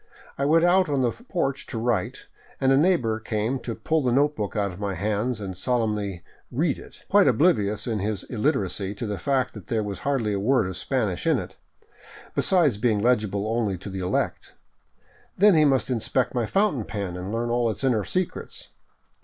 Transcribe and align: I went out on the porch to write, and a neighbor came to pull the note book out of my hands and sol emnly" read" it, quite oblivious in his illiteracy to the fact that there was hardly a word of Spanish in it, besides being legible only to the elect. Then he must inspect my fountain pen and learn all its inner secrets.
I 0.35 0.45
went 0.45 0.65
out 0.65 0.89
on 0.89 1.01
the 1.01 1.11
porch 1.11 1.67
to 1.67 1.77
write, 1.77 2.25
and 2.59 2.71
a 2.71 2.75
neighbor 2.75 3.19
came 3.19 3.59
to 3.59 3.75
pull 3.75 4.01
the 4.01 4.11
note 4.11 4.35
book 4.35 4.55
out 4.55 4.71
of 4.71 4.79
my 4.79 4.95
hands 4.95 5.39
and 5.39 5.55
sol 5.55 5.87
emnly" 5.87 6.23
read" 6.51 6.79
it, 6.79 7.03
quite 7.07 7.27
oblivious 7.27 7.85
in 7.85 7.99
his 7.99 8.23
illiteracy 8.23 8.95
to 8.95 9.05
the 9.05 9.19
fact 9.19 9.53
that 9.53 9.67
there 9.67 9.83
was 9.83 9.99
hardly 9.99 10.33
a 10.33 10.39
word 10.39 10.65
of 10.65 10.75
Spanish 10.75 11.27
in 11.27 11.37
it, 11.37 11.55
besides 12.33 12.79
being 12.79 12.97
legible 12.97 13.47
only 13.47 13.77
to 13.77 13.91
the 13.91 13.99
elect. 13.99 14.53
Then 15.37 15.53
he 15.53 15.65
must 15.65 15.91
inspect 15.91 16.33
my 16.33 16.47
fountain 16.47 16.85
pen 16.85 17.15
and 17.15 17.31
learn 17.31 17.51
all 17.51 17.69
its 17.69 17.83
inner 17.83 18.03
secrets. 18.03 18.69